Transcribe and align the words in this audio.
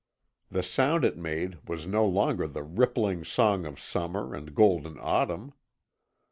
The 0.49 0.63
sound 0.63 1.05
it 1.05 1.15
made 1.15 1.59
was 1.69 1.85
no 1.85 2.07
longer 2.07 2.47
the 2.47 2.63
rippling 2.63 3.23
song 3.23 3.67
of 3.67 3.79
summer 3.79 4.33
and 4.33 4.55
golden 4.55 4.97
autumn. 4.99 5.53